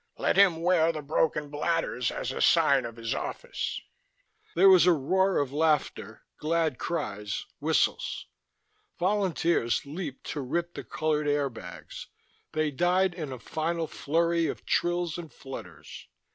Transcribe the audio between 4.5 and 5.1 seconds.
There was a